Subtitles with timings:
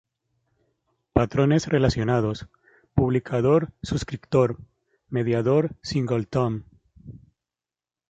[1.13, 2.47] Patrones relacionados:
[2.95, 4.57] publicador-subscriptor,
[5.09, 6.65] mediador, "singleton".